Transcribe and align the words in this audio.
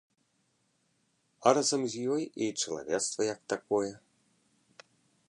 А 1.49 1.53
разам 1.57 1.81
з 1.95 2.01
ёй 2.15 2.23
і 2.45 2.49
чалавецтва 2.63 3.21
як 3.33 3.39
такое. 3.55 3.91